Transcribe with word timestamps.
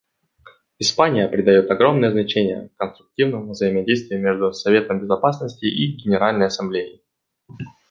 Испания 0.79 1.27
придает 1.27 1.69
огромное 1.69 2.09
значение 2.09 2.71
конструктивному 2.77 3.51
взаимодействию 3.51 4.19
между 4.19 4.51
Советом 4.51 4.99
Безопасности 5.01 5.65
и 5.65 5.95
Генеральной 5.95 6.47
Ассамблеей. 6.47 7.03